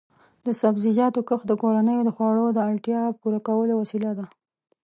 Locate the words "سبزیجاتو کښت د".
0.61-1.53